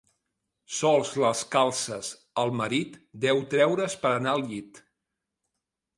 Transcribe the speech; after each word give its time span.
Sols 0.77 1.11
les 1.23 1.43
calces 1.57 2.09
el 2.45 2.53
marit 2.61 2.97
deu 3.27 3.45
treure's 3.55 3.99
per 4.07 4.15
anar 4.17 4.37
al 4.37 4.47
llit. 4.51 4.85